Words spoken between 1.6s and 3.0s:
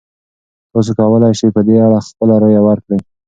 دې اړه خپله رایه ورکړئ.